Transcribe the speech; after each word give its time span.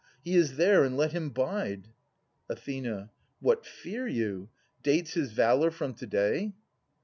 He 0.23 0.33
is 0.35 0.55
there, 0.57 0.83
and 0.83 0.97
let 0.97 1.11
him 1.11 1.29
bide. 1.29 1.89
Ath. 2.49 2.67
What 3.39 3.67
fear 3.67 4.07
you? 4.07 4.49
Dates 4.81 5.13
his 5.13 5.31
valour 5.31 5.69
from 5.69 5.93
to 5.93 6.07
day 6.07 6.53